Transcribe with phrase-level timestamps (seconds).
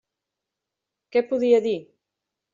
[1.17, 1.77] Què podia dir?